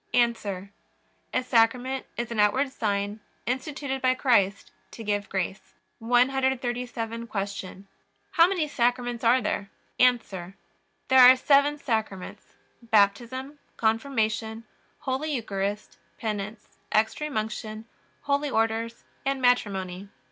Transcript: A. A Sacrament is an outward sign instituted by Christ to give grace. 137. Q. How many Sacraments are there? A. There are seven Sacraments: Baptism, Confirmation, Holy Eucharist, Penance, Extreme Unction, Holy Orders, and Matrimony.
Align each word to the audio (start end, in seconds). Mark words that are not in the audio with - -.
A. 0.15 0.69
A 1.31 1.43
Sacrament 1.43 2.07
is 2.17 2.31
an 2.31 2.39
outward 2.39 2.71
sign 2.71 3.19
instituted 3.45 4.01
by 4.01 4.15
Christ 4.15 4.71
to 4.89 5.03
give 5.03 5.29
grace. 5.29 5.75
137. 5.99 7.27
Q. 7.27 7.85
How 8.31 8.47
many 8.47 8.67
Sacraments 8.67 9.23
are 9.23 9.43
there? 9.43 9.69
A. 9.99 10.17
There 11.07 11.19
are 11.19 11.35
seven 11.35 11.77
Sacraments: 11.77 12.43
Baptism, 12.81 13.59
Confirmation, 13.77 14.63
Holy 15.01 15.31
Eucharist, 15.35 15.99
Penance, 16.17 16.67
Extreme 16.91 17.37
Unction, 17.37 17.85
Holy 18.23 18.49
Orders, 18.49 19.03
and 19.23 19.39
Matrimony. 19.39 20.09